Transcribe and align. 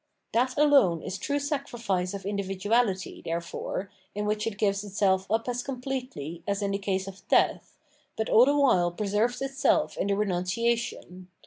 That 0.33 0.57
alone 0.57 1.03
is 1.03 1.19
true 1.19 1.37
sacrifice 1.37 2.15
of 2.15 2.23
individuahty, 2.23 3.23
therefore, 3.23 3.91
in 4.15 4.25
which 4.25 4.47
it 4.47 4.57
gives 4.57 4.83
itself 4.83 5.29
up 5.29 5.47
as 5.47 5.61
completely 5.61 6.41
as 6.47 6.63
in 6.63 6.71
the 6.71 6.79
case 6.79 7.05
of 7.07 7.21
death, 7.27 7.77
but 8.15 8.27
all 8.27 8.45
the: 8.45 8.57
while 8.57 8.89
preserves 8.89 9.43
itself 9.43 9.97
in 9.97 10.07
the 10.07 10.15
renunciation. 10.15 11.27